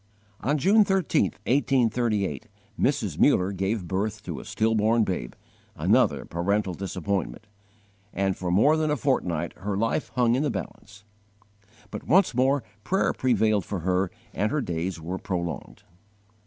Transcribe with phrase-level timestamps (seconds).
[0.39, 2.47] On June 13, 1838,
[2.79, 3.19] Mrs.
[3.19, 5.33] Muller gave birth to a stillborn babe,
[5.75, 7.45] another parental disappointment,
[8.11, 11.03] and for more than a fortnight her life hung in the balance.
[11.91, 15.83] But once more prayer prevailed for her and her days were prolonged.